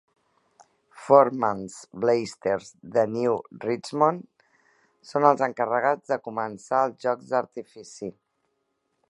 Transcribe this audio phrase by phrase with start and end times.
[1.01, 3.35] Forman's Blasters, de New
[3.67, 4.49] Richmond,
[5.11, 8.11] són els encarregats de començar els jocs d"artifici.